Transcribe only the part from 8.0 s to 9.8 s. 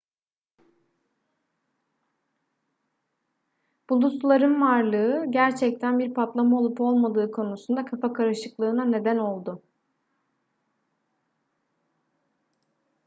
karışıklığına neden oldu